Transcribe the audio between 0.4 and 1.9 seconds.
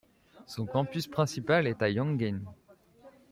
Son campus principal est à